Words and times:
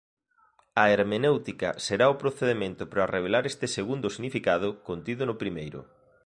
A 0.81 0.83
hermenéutica 0.95 1.69
será 1.85 2.05
o 2.13 2.19
procedemento 2.23 2.83
para 2.91 3.11
revelar 3.15 3.43
este 3.51 3.67
segundo 3.77 4.07
significado 4.15 4.67
contido 4.89 5.23
no 5.25 5.39
primeiro. 5.41 5.79